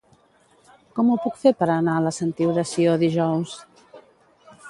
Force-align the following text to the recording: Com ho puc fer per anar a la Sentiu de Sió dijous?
Com 0.99 1.09
ho 1.09 1.17
puc 1.25 1.35
fer 1.41 1.51
per 1.59 1.67
anar 1.73 1.97
a 1.97 2.03
la 2.07 2.13
Sentiu 2.17 2.55
de 2.57 2.65
Sió 2.71 2.95
dijous? 3.05 3.57